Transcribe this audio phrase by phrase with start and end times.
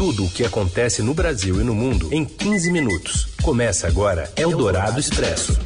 [0.00, 3.26] Tudo o que acontece no Brasil e no mundo em 15 minutos.
[3.42, 5.60] Começa agora Eldorado Expresso.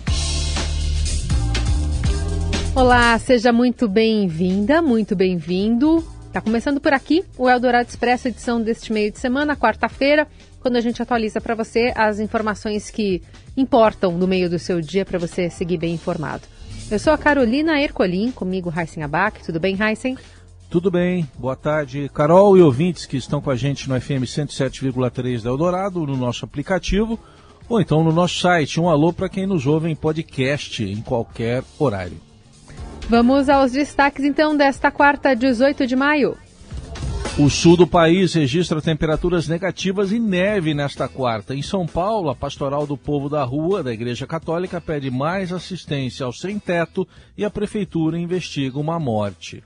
[2.75, 6.05] Olá, seja muito bem-vinda, muito bem-vindo.
[6.33, 10.27] Tá começando por aqui o Eldorado Expresso, edição deste meio de semana, quarta-feira,
[10.59, 13.23] quando a gente atualiza para você as informações que
[13.57, 16.43] importam no meio do seu dia para você seguir bem informado.
[16.91, 19.45] Eu sou a Carolina Ercolim, comigo Heisen Abac.
[19.45, 20.19] Tudo bem, Heisen?
[20.75, 22.11] Tudo bem, boa tarde.
[22.13, 26.45] Carol e ouvintes que estão com a gente no FM 107,3 da Eldorado, no nosso
[26.45, 27.17] aplicativo,
[27.69, 28.81] ou então no nosso site.
[28.81, 32.21] Um alô para quem nos ouve em podcast em qualquer horário.
[33.09, 36.37] Vamos aos destaques então desta quarta, 18 de maio.
[37.39, 41.55] O sul do país registra temperaturas negativas e neve nesta quarta.
[41.55, 46.27] Em São Paulo, a Pastoral do Povo da Rua, da Igreja Católica, pede mais assistência
[46.27, 47.07] aos sem-teto
[47.39, 49.63] e a Prefeitura investiga uma morte.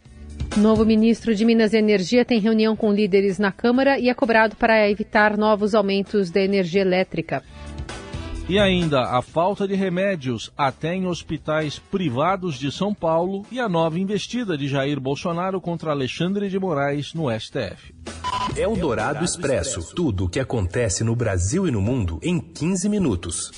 [0.57, 4.57] Novo ministro de Minas e Energia tem reunião com líderes na Câmara e é cobrado
[4.57, 7.43] para evitar novos aumentos da energia elétrica.
[8.49, 13.69] E ainda a falta de remédios até em hospitais privados de São Paulo e a
[13.69, 17.95] nova investida de Jair Bolsonaro contra Alexandre de Moraes no STF.
[18.57, 19.95] É o Dourado Expresso.
[19.95, 23.53] Tudo o que acontece no Brasil e no mundo em 15 minutos.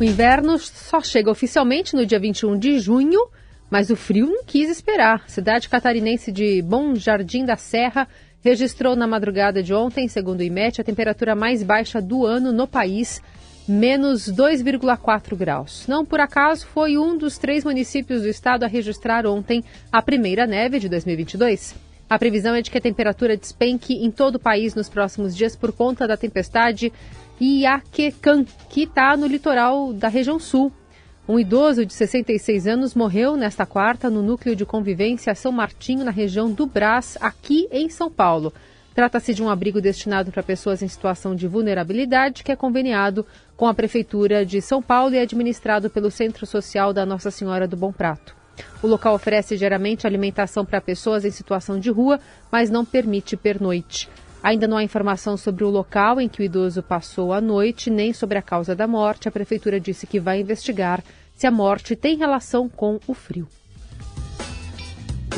[0.00, 3.20] O inverno só chega oficialmente no dia 21 de junho,
[3.72, 5.24] mas o frio não quis esperar.
[5.30, 8.06] Cidade catarinense de Bom Jardim da Serra
[8.44, 12.68] registrou na madrugada de ontem, segundo o IMET, a temperatura mais baixa do ano no
[12.68, 13.22] país,
[13.66, 15.86] menos 2,4 graus.
[15.88, 20.46] Não por acaso foi um dos três municípios do estado a registrar ontem a primeira
[20.46, 21.74] neve de 2022.
[22.10, 25.56] A previsão é de que a temperatura despenque em todo o país nos próximos dias
[25.56, 26.92] por conta da tempestade
[27.40, 30.70] Iaquecan, que está no litoral da região sul.
[31.28, 36.10] Um idoso de 66 anos morreu nesta quarta no núcleo de convivência São Martinho, na
[36.10, 38.52] região do Brás, aqui em São Paulo.
[38.92, 43.24] Trata-se de um abrigo destinado para pessoas em situação de vulnerabilidade que é conveniado
[43.56, 47.76] com a Prefeitura de São Paulo e administrado pelo Centro Social da Nossa Senhora do
[47.76, 48.34] Bom Prato.
[48.82, 52.18] O local oferece geralmente alimentação para pessoas em situação de rua,
[52.50, 54.10] mas não permite pernoite.
[54.42, 58.12] Ainda não há informação sobre o local em que o idoso passou a noite, nem
[58.12, 59.28] sobre a causa da morte.
[59.28, 61.02] A prefeitura disse que vai investigar
[61.36, 63.46] se a morte tem relação com o frio.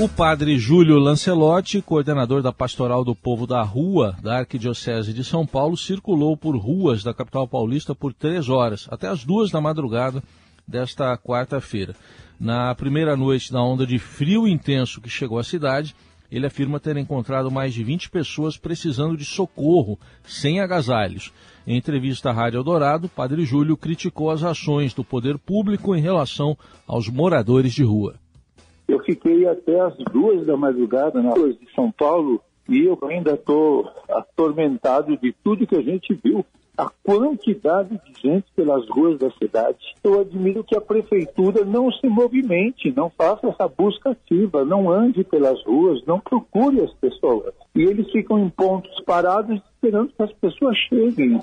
[0.01, 5.47] O padre Júlio Lancelotti, coordenador da Pastoral do Povo da Rua da Arquidiocese de São
[5.47, 10.21] Paulo, circulou por ruas da capital paulista por três horas, até as duas da madrugada
[10.67, 11.95] desta quarta-feira.
[12.41, 15.95] Na primeira noite da onda de frio intenso que chegou à cidade,
[16.35, 21.33] ele afirma ter encontrado mais de 20 pessoas precisando de socorro, sem agasalhos.
[21.65, 26.59] Em entrevista à Rádio Eldorado, Padre Júlio criticou as ações do poder público em relação
[26.89, 28.17] aos moradores de rua.
[28.89, 33.35] Eu fiquei até as duas da madrugada nas ruas de São Paulo e eu ainda
[33.35, 36.45] estou atormentado de tudo que a gente viu
[36.77, 39.79] a quantidade de gente pelas ruas da cidade.
[40.03, 45.23] Eu admiro que a prefeitura não se movimente, não faça essa busca ativa, não ande
[45.23, 47.55] pelas ruas, não procure as pessoas.
[47.75, 51.41] E eles ficam em pontos parados esperando que as pessoas cheguem.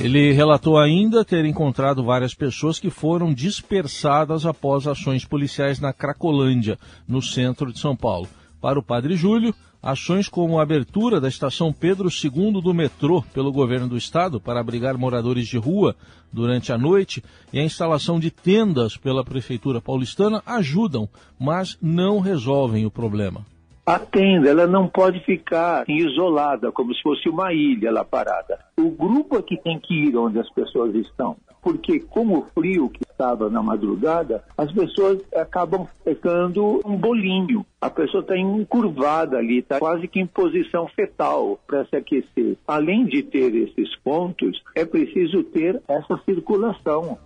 [0.00, 6.78] Ele relatou ainda ter encontrado várias pessoas que foram dispersadas após ações policiais na Cracolândia,
[7.06, 8.26] no centro de São Paulo.
[8.60, 13.50] Para o padre Júlio, Ações como a abertura da estação Pedro II do metrô pelo
[13.50, 15.96] governo do estado para abrigar moradores de rua
[16.30, 21.08] durante a noite e a instalação de tendas pela prefeitura paulistana ajudam,
[21.38, 23.44] mas não resolvem o problema.
[23.86, 28.58] A tenda ela não pode ficar isolada, como se fosse uma ilha lá parada.
[28.78, 32.88] O grupo é que tem que ir onde as pessoas estão porque com o frio
[32.88, 37.64] que estava na madrugada, as pessoas acabam ficando um bolinho.
[37.78, 42.56] A pessoa está encurvada ali, está quase que em posição fetal para se aquecer.
[42.66, 47.18] Além de ter esses pontos, é preciso ter essa circulação.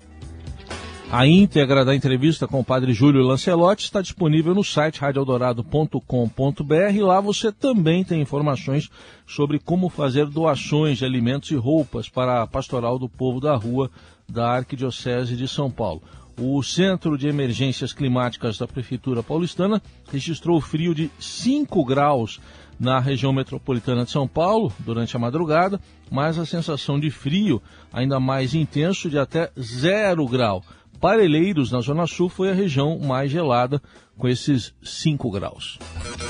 [1.10, 7.02] A íntegra da entrevista com o padre Júlio Lancelotti está disponível no site radioeldorado.com.br.
[7.02, 8.90] Lá você também tem informações
[9.26, 13.90] sobre como fazer doações de alimentos e roupas para a Pastoral do Povo da Rua
[14.28, 16.02] da Arquidiocese de São Paulo.
[16.36, 19.80] O Centro de Emergências Climáticas da Prefeitura Paulistana
[20.10, 22.40] registrou frio de 5 graus
[22.80, 25.80] na região metropolitana de São Paulo durante a madrugada,
[26.10, 27.62] mas a sensação de frio
[27.92, 30.64] ainda mais intenso de até 0 grau.
[31.04, 33.78] Parelheiros, na Zona Sul, foi a região mais gelada,
[34.16, 35.78] com esses 5 graus.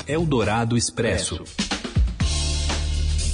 [0.05, 1.45] Eldorado Expresso.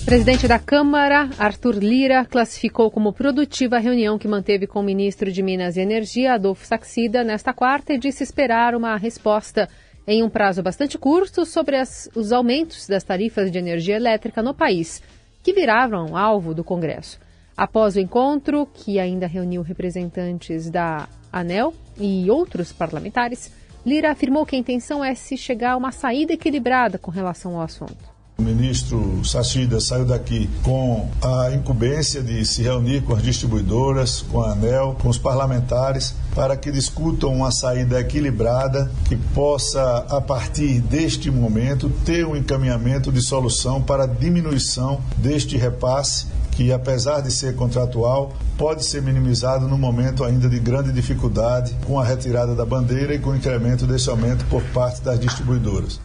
[0.05, 5.31] Presidente da Câmara, Arthur Lira, classificou como produtiva a reunião que manteve com o ministro
[5.31, 9.67] de Minas e Energia, Adolfo Saxida, nesta quarta e disse esperar uma resposta
[10.05, 14.53] em um prazo bastante curto sobre as, os aumentos das tarifas de energia elétrica no
[14.53, 15.01] país,
[15.41, 17.19] que viraram alvo do Congresso.
[17.57, 23.51] Após o encontro, que ainda reuniu representantes da ANEL e outros parlamentares,
[23.85, 27.61] Lira afirmou que a intenção é se chegar a uma saída equilibrada com relação ao
[27.61, 28.11] assunto.
[28.37, 34.41] O ministro Sachida saiu daqui com a incumbência de se reunir com as distribuidoras, com
[34.41, 40.81] a ANEL, com os parlamentares, para que discutam uma saída equilibrada que possa, a partir
[40.81, 46.25] deste momento, ter um encaminhamento de solução para a diminuição deste repasse
[46.61, 51.99] que, apesar de ser contratual, pode ser minimizado no momento ainda de grande dificuldade com
[51.99, 55.99] a retirada da bandeira e com o incremento desse aumento por parte das distribuidoras.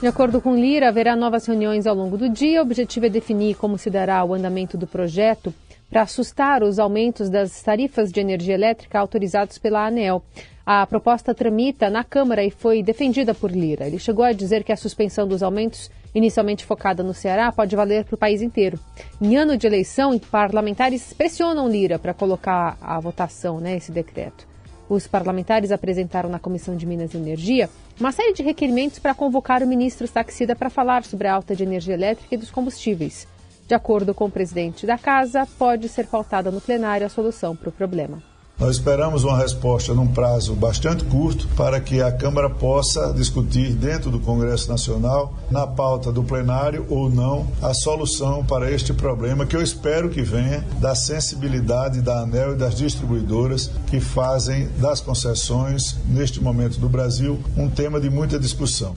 [0.00, 2.60] De acordo com Lira, haverá novas reuniões ao longo do dia.
[2.60, 5.54] O objetivo é definir como se dará o andamento do projeto
[5.90, 10.22] para assustar os aumentos das tarifas de energia elétrica autorizados pela ANEL.
[10.64, 13.86] A proposta tramita na Câmara e foi defendida por Lira.
[13.86, 18.04] Ele chegou a dizer que a suspensão dos aumentos, inicialmente focada no Ceará, pode valer
[18.04, 18.78] para o país inteiro.
[19.20, 24.46] Em ano de eleição, parlamentares pressionam Lira para colocar à votação né, esse decreto.
[24.90, 27.68] Os parlamentares apresentaram na Comissão de Minas e Energia
[27.98, 31.62] uma série de requerimentos para convocar o ministro Saxida para falar sobre a alta de
[31.62, 33.26] energia elétrica e dos combustíveis.
[33.68, 37.68] De acordo com o presidente da Casa, pode ser pautada no plenário a solução para
[37.68, 38.22] o problema.
[38.58, 44.10] Nós esperamos uma resposta num prazo bastante curto para que a Câmara possa discutir dentro
[44.10, 49.54] do Congresso Nacional, na pauta do plenário ou não, a solução para este problema que
[49.54, 55.94] eu espero que venha da sensibilidade da ANEL e das distribuidoras que fazem das concessões,
[56.08, 58.96] neste momento do Brasil, um tema de muita discussão.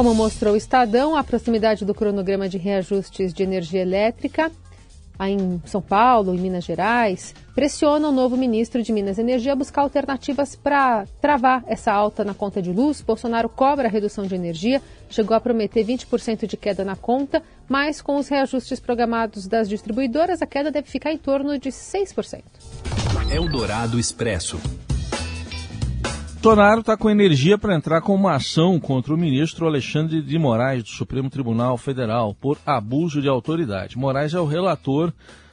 [0.00, 4.50] Como mostrou o Estadão, a proximidade do cronograma de reajustes de energia elétrica
[5.20, 9.54] em São Paulo, em Minas Gerais, pressiona o novo ministro de Minas e Energia a
[9.54, 13.02] buscar alternativas para travar essa alta na conta de luz.
[13.02, 14.80] Bolsonaro cobra a redução de energia,
[15.10, 20.40] chegou a prometer 20% de queda na conta, mas com os reajustes programados das distribuidoras,
[20.40, 22.42] a queda deve ficar em torno de 6%.
[23.30, 24.58] Eldorado Expresso.
[26.42, 30.82] Bolsonaro está com energia para entrar com uma ação contra o ministro Alexandre de Moraes,
[30.82, 33.98] do Supremo Tribunal Federal, por abuso de autoridade.
[33.98, 35.12] Moraes é o relator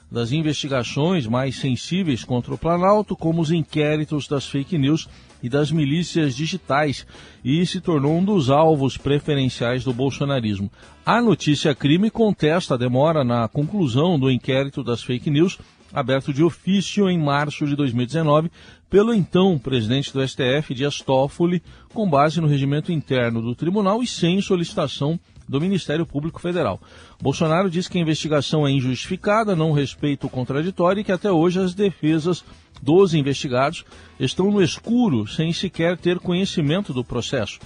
[0.10, 5.10] das investigações mais sensíveis contra o Planalto, como os inquéritos das fake news
[5.42, 7.06] e das milícias digitais,
[7.44, 10.72] e se tornou um dos alvos preferenciais do bolsonarismo.
[11.06, 15.58] A notícia crime contesta a demora na conclusão do inquérito das fake news
[15.94, 18.52] aberto de ofício em março de 2019
[18.90, 21.62] pelo então presidente do STF, Dias Toffoli,
[21.94, 26.80] com base no regimento interno do tribunal e sem solicitação do Ministério Público Federal.
[27.22, 31.60] Bolsonaro diz que a investigação é injustificada, não respeita o contraditório e que até hoje
[31.60, 32.44] as defesas
[32.82, 33.86] dos investigados
[34.20, 37.60] estão no escuro, sem sequer ter conhecimento do processo.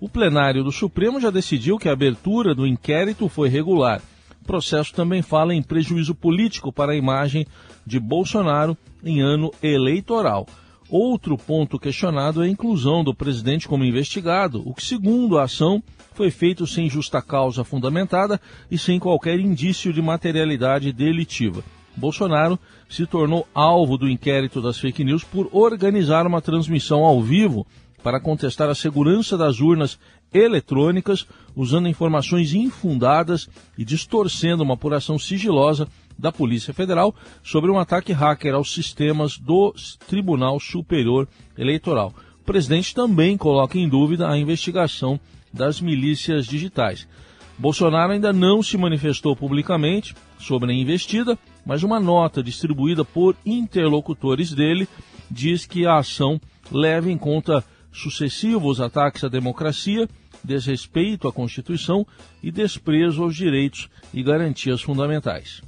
[0.00, 4.02] O plenário do Supremo já decidiu que a abertura do inquérito foi regular
[4.44, 7.46] o processo também fala em prejuízo político para a imagem
[7.86, 10.46] de Bolsonaro em ano eleitoral.
[10.88, 15.82] Outro ponto questionado é a inclusão do presidente como investigado, o que, segundo a ação,
[16.12, 18.40] foi feito sem justa causa fundamentada
[18.70, 21.64] e sem qualquer indício de materialidade delitiva.
[21.96, 22.58] Bolsonaro
[22.88, 27.66] se tornou alvo do inquérito das fake news por organizar uma transmissão ao vivo
[28.04, 29.98] para contestar a segurança das urnas
[30.32, 33.48] eletrônicas, usando informações infundadas
[33.78, 39.74] e distorcendo uma apuração sigilosa da Polícia Federal sobre um ataque hacker aos sistemas do
[40.06, 42.12] Tribunal Superior Eleitoral.
[42.42, 45.18] O presidente também coloca em dúvida a investigação
[45.50, 47.08] das milícias digitais.
[47.56, 54.52] Bolsonaro ainda não se manifestou publicamente sobre a investida, mas uma nota distribuída por interlocutores
[54.52, 54.86] dele
[55.30, 56.38] diz que a ação
[56.70, 60.08] leva em conta sucessivos ataques à democracia
[60.44, 62.06] desrespeito à Constituição
[62.42, 65.62] e desprezo aos direitos e garantias fundamentais.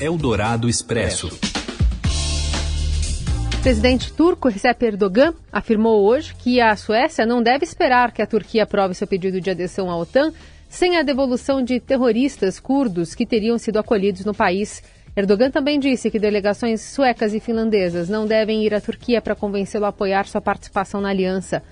[0.00, 1.28] Eldorado Expresso.
[3.54, 8.26] O presidente turco Recep Erdogan afirmou hoje que a Suécia não deve esperar que a
[8.26, 10.32] Turquia aprove seu pedido de adesão à OTAN
[10.68, 14.82] sem a devolução de terroristas curdos que teriam sido acolhidos no país.
[15.16, 19.84] Erdogan também disse que delegações suecas e finlandesas não devem ir à Turquia para convencê-lo
[19.84, 21.62] a apoiar sua participação na aliança.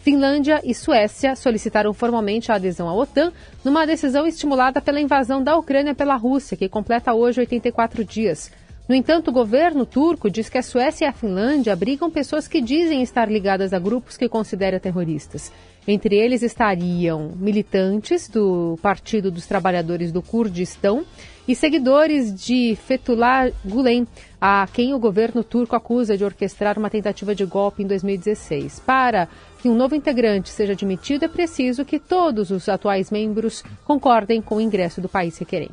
[0.00, 3.32] Finlândia e Suécia solicitaram formalmente a adesão à OTAN
[3.64, 8.50] numa decisão estimulada pela invasão da Ucrânia pela Rússia, que completa hoje 84 dias.
[8.88, 12.60] No entanto, o governo turco diz que a Suécia e a Finlândia abrigam pessoas que
[12.60, 15.52] dizem estar ligadas a grupos que considera terroristas.
[15.86, 21.04] Entre eles estariam militantes do Partido dos Trabalhadores do Kurdistão
[21.48, 24.06] e seguidores de Fethullah Gulen,
[24.38, 28.80] a quem o governo turco acusa de orquestrar uma tentativa de golpe em 2016.
[28.80, 29.26] Para
[29.62, 34.56] que um novo integrante seja admitido, é preciso que todos os atuais membros concordem com
[34.56, 35.72] o ingresso do país requerente.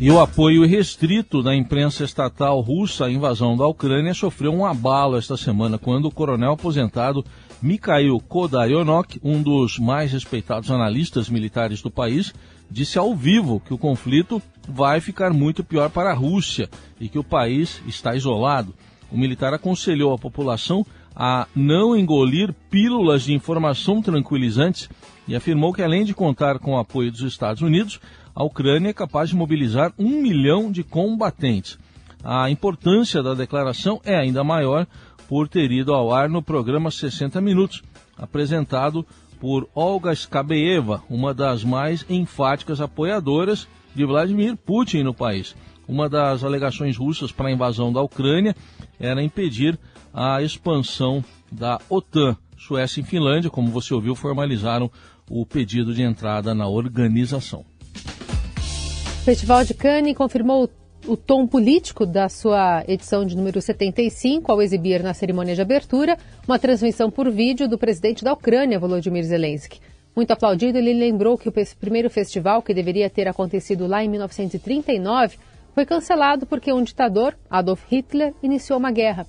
[0.00, 5.16] E o apoio restrito da imprensa estatal russa à invasão da Ucrânia sofreu um abalo
[5.16, 7.22] esta semana quando o coronel aposentado
[7.62, 12.32] Mikhail Kodayonok, um dos mais respeitados analistas militares do país,
[12.70, 16.68] disse ao vivo que o conflito vai ficar muito pior para a Rússia
[17.00, 18.74] e que o país está isolado.
[19.10, 24.88] O militar aconselhou a população a não engolir pílulas de informação tranquilizantes
[25.26, 28.00] e afirmou que, além de contar com o apoio dos Estados Unidos,
[28.34, 31.78] a Ucrânia é capaz de mobilizar um milhão de combatentes.
[32.22, 34.86] A importância da declaração é ainda maior
[35.28, 37.82] por ter ido ao ar no programa 60 Minutos,
[38.16, 39.06] apresentado
[39.40, 45.56] por Olga Skabeeva, uma das mais enfáticas apoiadoras de Vladimir Putin no país.
[45.88, 48.54] Uma das alegações russas para a invasão da Ucrânia
[49.00, 49.76] era impedir
[50.14, 52.36] a expansão da OTAN.
[52.56, 54.90] Suécia e Finlândia, como você ouviu, formalizaram
[55.28, 57.64] o pedido de entrada na organização.
[57.96, 60.70] O Festival de Cannes confirmou
[61.10, 66.16] o tom político da sua edição de número 75 ao exibir na cerimônia de abertura
[66.46, 69.80] uma transmissão por vídeo do presidente da Ucrânia, Volodymyr Zelensky.
[70.14, 75.36] Muito aplaudido, ele lembrou que o primeiro festival, que deveria ter acontecido lá em 1939,
[75.74, 79.26] foi cancelado porque um ditador, Adolf Hitler, iniciou uma guerra.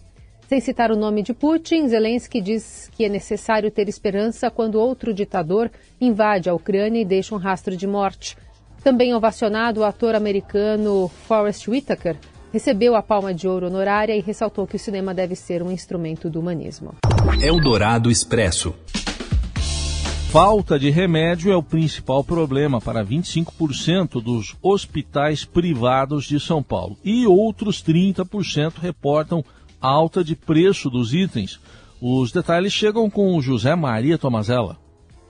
[0.47, 5.15] Sem citar o nome de Putin, Zelensky diz que é necessário ter esperança quando outro
[5.15, 8.38] ditador invade a Ucrânia e deixa um rastro de morte.
[8.83, 12.17] Também ovacionado, o ator americano Forrest Whitaker
[12.51, 16.29] recebeu a palma de ouro honorária e ressaltou que o cinema deve ser um instrumento
[16.29, 16.95] do humanismo.
[17.41, 18.73] Eldorado Expresso.
[20.31, 26.97] Falta de remédio é o principal problema para 25% dos hospitais privados de São Paulo.
[27.03, 29.43] E outros 30% reportam
[29.79, 31.59] alta de preço dos itens.
[32.01, 34.77] Os detalhes chegam com José Maria Tomazella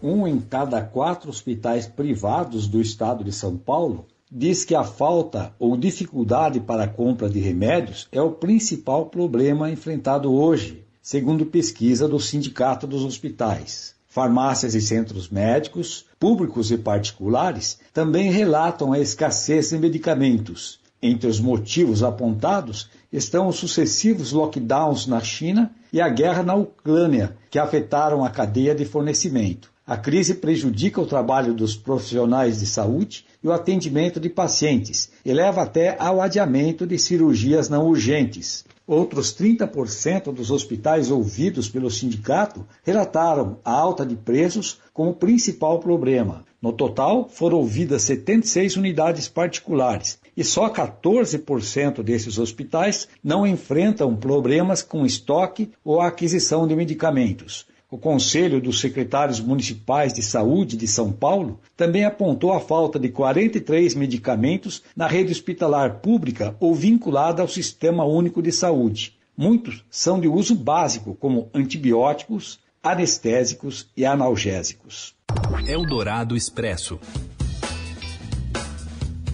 [0.03, 5.53] um em cada quatro hospitais privados do estado de São Paulo diz que a falta
[5.60, 12.08] ou dificuldade para a compra de remédios é o principal problema enfrentado hoje, segundo pesquisa
[12.08, 13.93] do Sindicato dos Hospitais.
[14.08, 20.79] Farmácias e centros médicos, públicos e particulares, também relatam a escassez de medicamentos.
[21.01, 27.36] Entre os motivos apontados estão os sucessivos lockdowns na China e a guerra na Ucrânia,
[27.50, 29.71] que afetaram a cadeia de fornecimento.
[29.92, 35.34] A crise prejudica o trabalho dos profissionais de saúde e o atendimento de pacientes e
[35.34, 38.64] leva até ao adiamento de cirurgias não urgentes.
[38.88, 46.46] Outros 30% dos hospitais ouvidos pelo sindicato relataram a alta de preços como principal problema.
[46.62, 54.82] No total, foram ouvidas 76 unidades particulares e só 14% desses hospitais não enfrentam problemas
[54.82, 57.70] com estoque ou aquisição de medicamentos.
[57.92, 63.10] O Conselho dos Secretários Municipais de Saúde de São Paulo também apontou a falta de
[63.10, 69.18] 43 medicamentos na rede hospitalar pública ou vinculada ao Sistema Único de Saúde.
[69.36, 75.14] Muitos são de uso básico, como antibióticos, anestésicos e analgésicos.
[75.68, 76.98] Eldorado Expresso.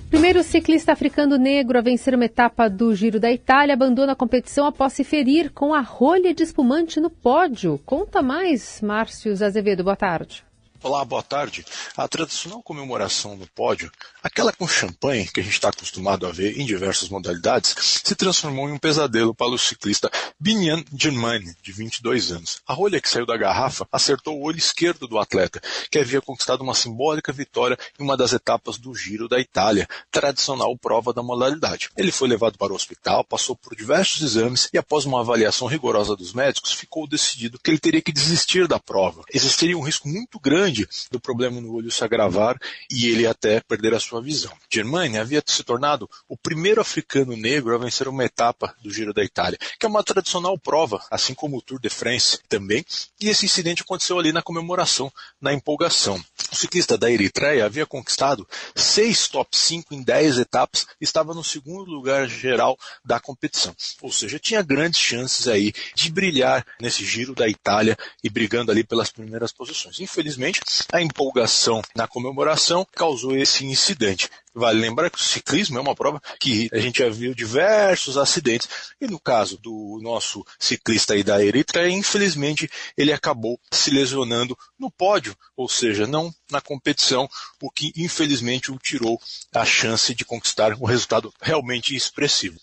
[0.10, 4.66] Primeiro ciclista africano negro a vencer uma etapa do Giro da Itália abandona a competição
[4.66, 7.78] após se ferir com a rolha de espumante no pódio.
[7.86, 9.84] Conta mais, Márcio Azevedo.
[9.84, 10.47] Boa tarde.
[10.88, 11.66] Olá, boa tarde.
[11.98, 13.92] A tradicional comemoração no pódio,
[14.24, 17.76] aquela com champanhe que a gente está acostumado a ver em diversas modalidades,
[18.06, 22.62] se transformou em um pesadelo para o ciclista Binyan Germani, de 22 anos.
[22.66, 26.62] A rolha que saiu da garrafa acertou o olho esquerdo do atleta, que havia conquistado
[26.62, 31.90] uma simbólica vitória em uma das etapas do Giro da Itália, tradicional prova da modalidade.
[31.98, 36.16] Ele foi levado para o hospital, passou por diversos exames e, após uma avaliação rigorosa
[36.16, 39.26] dos médicos, ficou decidido que ele teria que desistir da prova.
[39.34, 40.77] Existiria um risco muito grande
[41.10, 42.60] do problema no olho se agravar
[42.92, 44.52] e ele até perder a sua visão.
[44.70, 49.24] Germani havia se tornado o primeiro africano negro a vencer uma etapa do Giro da
[49.24, 52.86] Itália, que é uma tradicional prova, assim como o Tour de France também,
[53.20, 56.24] e esse incidente aconteceu ali na comemoração, na empolgação.
[56.52, 61.44] O ciclista da Eritreia havia conquistado seis top 5 em 10 etapas e estava no
[61.44, 63.76] segundo lugar geral da competição.
[64.02, 68.84] Ou seja, tinha grandes chances aí de brilhar nesse Giro da Itália e brigando ali
[68.84, 70.00] pelas primeiras posições.
[70.00, 70.57] Infelizmente,
[70.92, 74.30] a empolgação na comemoração causou esse incidente.
[74.54, 78.68] Vale lembrar que o ciclismo é uma prova que a gente já viu diversos acidentes.
[79.00, 84.90] E no caso do nosso ciclista aí da Eritreia, infelizmente, ele acabou se lesionando no
[84.90, 87.30] pódio, ou seja, não na competição,
[87.62, 89.22] o que infelizmente o tirou
[89.54, 92.60] a chance de conquistar um resultado realmente expressivo.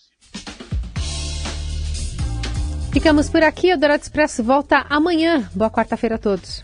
[2.91, 5.49] Ficamos por aqui, o Dourado Expresso volta amanhã.
[5.53, 6.63] Boa quarta-feira a todos.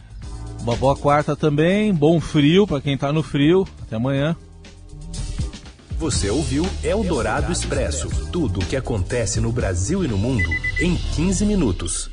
[0.61, 3.67] Uma boa quarta também, bom frio para quem está no frio.
[3.81, 4.35] Até amanhã.
[5.97, 10.49] Você ouviu Eldorado Expresso tudo o que acontece no Brasil e no mundo
[10.79, 12.09] em 15 minutos.